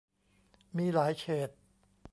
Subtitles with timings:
[0.77, 1.49] มีหลายเฉด